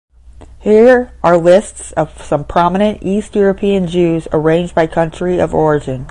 [0.59, 5.99] Here are lists of some prominent East European Jews, arranged by country of origin.